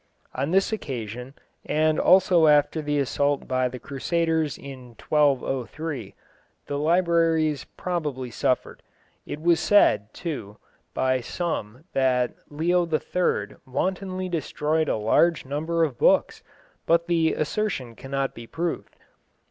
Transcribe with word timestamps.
On 0.33 0.49
this 0.49 0.73
occasion, 0.73 1.35
and 1.63 1.99
also 1.99 2.47
after 2.47 2.81
the 2.81 2.97
assault 2.97 3.47
by 3.47 3.67
the 3.67 3.77
Crusaders 3.77 4.57
in 4.57 4.95
1203, 5.07 6.15
the 6.65 6.79
libraries 6.79 7.65
probably 7.77 8.31
suffered. 8.31 8.81
It 9.27 9.45
is 9.45 9.59
said, 9.59 10.11
too, 10.11 10.57
by 10.95 11.21
some 11.21 11.83
that 11.93 12.31
Leo 12.49 12.89
III. 12.91 13.57
wantonly 13.67 14.27
destroyed 14.27 14.89
a 14.89 14.97
large 14.97 15.45
number 15.45 15.83
of 15.83 15.99
books, 15.99 16.41
but 16.87 17.05
the 17.05 17.33
assertion 17.35 17.93
cannot 17.93 18.33
be 18.33 18.47
proved. 18.47 18.95